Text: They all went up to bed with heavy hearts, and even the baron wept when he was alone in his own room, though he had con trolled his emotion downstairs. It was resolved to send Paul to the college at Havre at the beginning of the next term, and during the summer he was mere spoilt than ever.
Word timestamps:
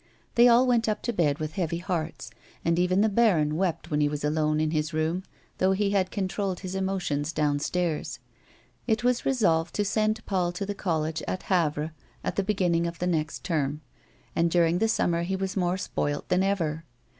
They 0.33 0.47
all 0.47 0.65
went 0.65 0.89
up 0.89 1.03
to 1.03 1.13
bed 1.13 1.37
with 1.37 1.51
heavy 1.53 1.77
hearts, 1.77 2.31
and 2.65 2.79
even 2.79 3.01
the 3.01 3.07
baron 3.07 3.55
wept 3.55 3.91
when 3.91 4.01
he 4.01 4.09
was 4.09 4.23
alone 4.23 4.59
in 4.59 4.71
his 4.71 4.91
own 4.91 4.99
room, 4.99 5.23
though 5.59 5.73
he 5.73 5.91
had 5.91 6.09
con 6.09 6.27
trolled 6.27 6.61
his 6.61 6.73
emotion 6.73 7.23
downstairs. 7.35 8.17
It 8.87 9.03
was 9.03 9.27
resolved 9.27 9.75
to 9.75 9.85
send 9.85 10.25
Paul 10.25 10.53
to 10.53 10.65
the 10.65 10.73
college 10.73 11.21
at 11.27 11.43
Havre 11.43 11.93
at 12.23 12.35
the 12.35 12.43
beginning 12.43 12.87
of 12.87 12.97
the 12.97 13.05
next 13.05 13.43
term, 13.43 13.81
and 14.35 14.49
during 14.49 14.79
the 14.79 14.87
summer 14.87 15.21
he 15.21 15.35
was 15.35 15.55
mere 15.55 15.77
spoilt 15.77 16.29
than 16.29 16.41
ever. 16.41 16.83